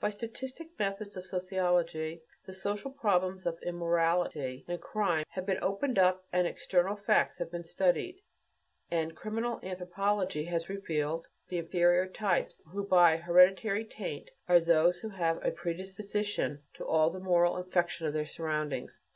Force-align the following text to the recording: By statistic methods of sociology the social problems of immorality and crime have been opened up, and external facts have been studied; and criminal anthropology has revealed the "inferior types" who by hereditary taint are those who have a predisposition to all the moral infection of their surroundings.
By 0.00 0.10
statistic 0.10 0.76
methods 0.76 1.16
of 1.16 1.24
sociology 1.24 2.24
the 2.46 2.52
social 2.52 2.90
problems 2.90 3.46
of 3.46 3.62
immorality 3.62 4.64
and 4.66 4.80
crime 4.80 5.22
have 5.28 5.46
been 5.46 5.62
opened 5.62 6.00
up, 6.00 6.26
and 6.32 6.48
external 6.48 6.96
facts 6.96 7.38
have 7.38 7.52
been 7.52 7.62
studied; 7.62 8.18
and 8.90 9.14
criminal 9.14 9.60
anthropology 9.62 10.42
has 10.46 10.68
revealed 10.68 11.28
the 11.48 11.58
"inferior 11.58 12.08
types" 12.08 12.60
who 12.72 12.84
by 12.88 13.18
hereditary 13.18 13.84
taint 13.84 14.28
are 14.48 14.58
those 14.58 14.98
who 14.98 15.10
have 15.10 15.38
a 15.46 15.52
predisposition 15.52 16.60
to 16.74 16.84
all 16.84 17.10
the 17.10 17.20
moral 17.20 17.56
infection 17.56 18.08
of 18.08 18.12
their 18.12 18.26
surroundings. 18.26 19.00